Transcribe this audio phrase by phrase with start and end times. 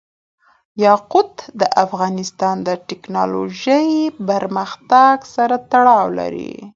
[0.85, 3.89] یاقوت د افغانستان د تکنالوژۍ
[4.27, 6.53] پرمختګ سره تړاو لري.